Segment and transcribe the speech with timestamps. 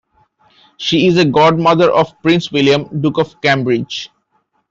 [0.77, 4.09] She is a godmother of Prince William, Duke of Cambridge.